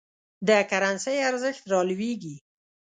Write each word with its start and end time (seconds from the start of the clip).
د 0.47 0.49
کرنسۍ 0.69 1.17
ارزښت 1.29 1.63
رالویږي. 1.73 2.35